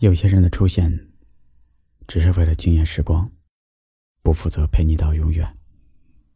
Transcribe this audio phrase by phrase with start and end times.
[0.00, 1.08] 有些人的出现，
[2.08, 3.30] 只是为了惊艳时光，
[4.22, 5.46] 不负责陪你到永远。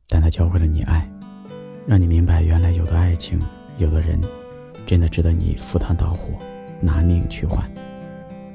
[0.07, 1.11] 但他教会了你爱，
[1.87, 3.41] 让你明白原来有的爱情，
[3.79, 4.21] 有的人，
[4.85, 6.39] 真的值得你赴汤蹈火，
[6.79, 7.67] 拿命去换。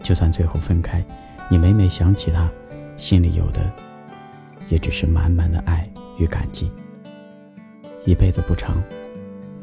[0.04, 1.04] 就算最后分开，
[1.50, 2.48] 你每每想起他，
[2.96, 3.68] 心里有的，
[4.68, 6.72] 也只是满满的爱与感激。
[8.06, 8.80] 一辈子不长，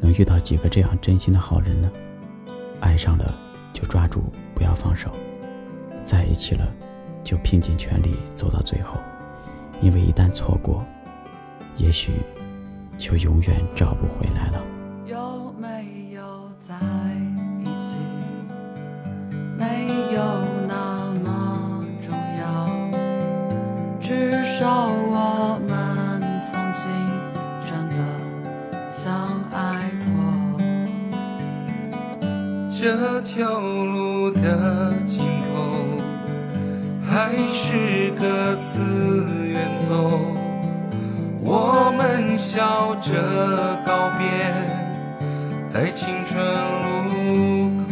[0.01, 1.89] 能遇到几个这样真心的好人呢？
[2.81, 3.33] 爱上了，
[3.71, 5.09] 就抓住，不要放手。
[6.07, 6.65] 在一起了，
[7.21, 8.97] 就拼尽全力走到最后，
[9.81, 10.85] 因为一旦错过，
[11.75, 12.13] 也许
[12.97, 14.63] 就永远找不回来了。
[15.05, 16.73] 有没有在
[17.59, 17.97] 一起？
[19.57, 20.21] 没有
[20.65, 22.69] 那么重要，
[23.99, 26.87] 至少我们曾经
[27.67, 27.97] 真的
[29.03, 29.03] 相
[29.51, 30.07] 爱过。
[32.79, 35.26] 这条路的尽。
[37.17, 38.77] 还是各自
[39.47, 40.21] 远走，
[41.41, 43.11] 我们笑着
[43.83, 44.53] 告别，
[45.67, 46.39] 在青春
[47.09, 47.91] 路口。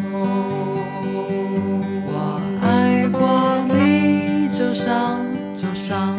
[2.06, 3.18] 我爱过
[3.74, 5.20] 你，就像
[5.60, 6.16] 就像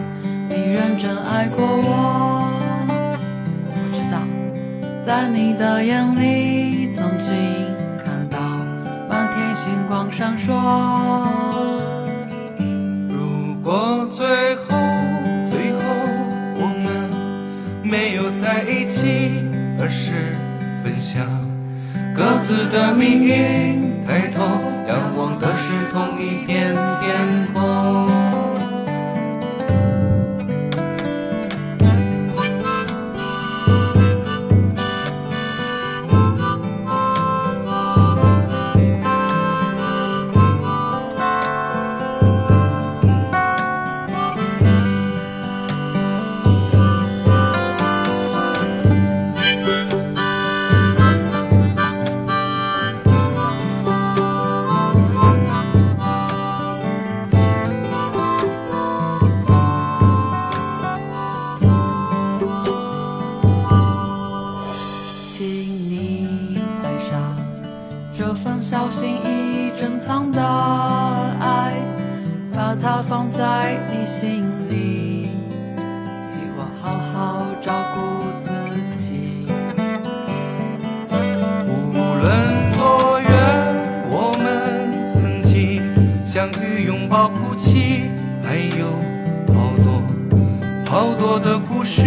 [0.49, 2.51] 你认真爱过我。
[3.69, 4.19] 我知道，
[5.07, 7.33] 在你的眼里，曾经
[8.05, 8.37] 看到
[9.09, 11.36] 满天星光闪烁。
[19.79, 20.13] 而是
[20.83, 21.27] 分享
[22.15, 24.05] 各自的命运。
[24.07, 24.41] 抬头
[24.89, 28.16] 仰望的是同一片天空。
[73.31, 75.31] 在你心里
[76.33, 78.49] 替我好好照顾自
[79.03, 79.47] 己
[81.67, 83.29] 无论多远
[84.11, 85.83] 我们曾经
[86.27, 88.11] 相遇拥抱哭泣
[88.45, 88.87] 还有
[89.55, 90.03] 好多
[90.89, 92.03] 好多的故事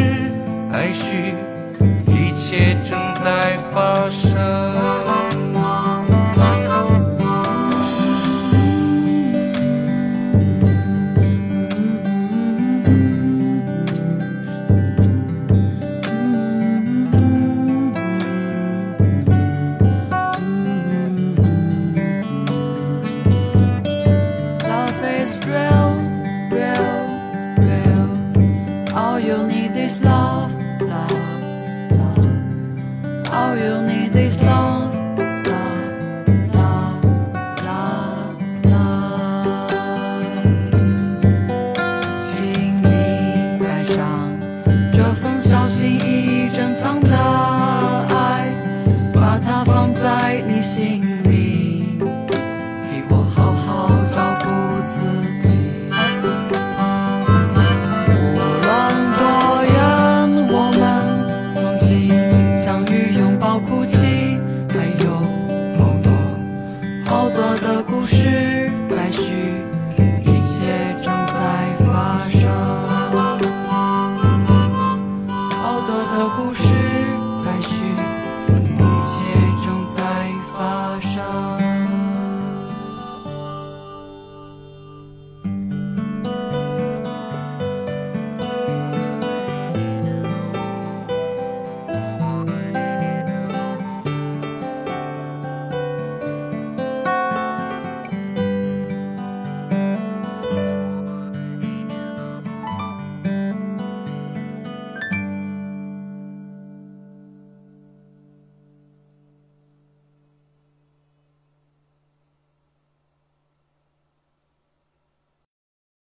[0.72, 1.34] 还许
[2.08, 4.89] 一切正在发生。